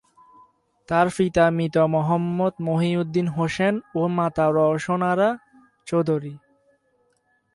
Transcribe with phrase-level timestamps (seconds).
[0.89, 5.29] তার পিতা মৃত মোহাম্মদ মহিউদ্দিন হোসেন ও মাতা রওশন আরা
[5.87, 6.33] চৌধুরী।